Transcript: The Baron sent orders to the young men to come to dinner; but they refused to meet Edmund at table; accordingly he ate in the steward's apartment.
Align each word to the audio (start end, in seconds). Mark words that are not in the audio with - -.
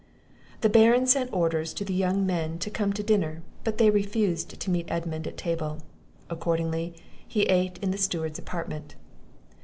The 0.61 0.69
Baron 0.69 1.05
sent 1.05 1.31
orders 1.31 1.75
to 1.75 1.85
the 1.85 1.93
young 1.93 2.25
men 2.25 2.57
to 2.57 2.71
come 2.71 2.91
to 2.93 3.03
dinner; 3.03 3.43
but 3.63 3.77
they 3.77 3.91
refused 3.91 4.59
to 4.59 4.71
meet 4.71 4.89
Edmund 4.89 5.27
at 5.27 5.37
table; 5.37 5.77
accordingly 6.27 6.95
he 7.27 7.43
ate 7.43 7.77
in 7.83 7.91
the 7.91 7.99
steward's 7.99 8.39
apartment. 8.39 8.95